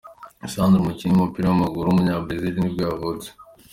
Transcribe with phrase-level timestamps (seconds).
[0.53, 3.29] Sandro, umukinnyi w’umupira w’amaguru w’umunyabrazil nibwo yavutse.